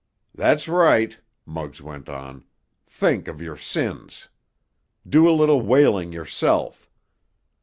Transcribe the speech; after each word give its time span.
"That's 0.33 0.67
right!" 0.67 1.15
Muggs 1.45 1.79
went 1.79 2.09
on. 2.09 2.43
"Think 2.87 3.27
of 3.27 3.39
your 3.39 3.55
sins! 3.55 4.29
Do 5.07 5.29
a 5.29 5.37
little 5.37 5.61
wailing 5.61 6.11
yourself! 6.11 6.89